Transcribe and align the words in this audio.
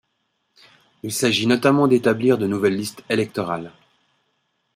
Il 1.03 1.13
s'agit 1.13 1.45
notamment 1.45 1.87
d'établir 1.87 2.39
de 2.39 2.47
nouvelles 2.47 2.75
listes 2.75 3.03
électorales. 3.07 3.71